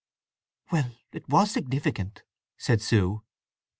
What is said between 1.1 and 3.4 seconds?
was significant," said Sue.